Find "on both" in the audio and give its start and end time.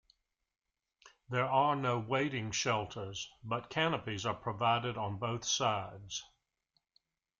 4.97-5.45